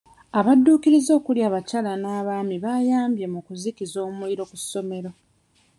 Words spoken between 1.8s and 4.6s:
n'abaami bayambye mu kuzikiza omuliro ku